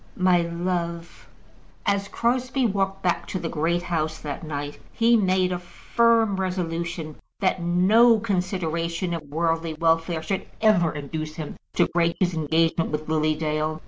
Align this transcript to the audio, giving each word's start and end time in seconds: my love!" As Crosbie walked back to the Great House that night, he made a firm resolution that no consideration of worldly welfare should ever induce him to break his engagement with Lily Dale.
my 0.17 0.41
love!" 0.41 1.29
As 1.85 2.07
Crosbie 2.07 2.65
walked 2.65 3.03
back 3.03 3.27
to 3.27 3.37
the 3.39 3.49
Great 3.49 3.83
House 3.83 4.17
that 4.17 4.43
night, 4.43 4.79
he 4.91 5.15
made 5.15 5.51
a 5.51 5.59
firm 5.59 6.37
resolution 6.37 7.17
that 7.39 7.61
no 7.61 8.19
consideration 8.19 9.13
of 9.13 9.21
worldly 9.29 9.75
welfare 9.75 10.23
should 10.23 10.47
ever 10.59 10.91
induce 10.91 11.35
him 11.35 11.55
to 11.75 11.87
break 11.93 12.17
his 12.19 12.33
engagement 12.33 12.89
with 12.89 13.07
Lily 13.09 13.35
Dale. 13.35 13.79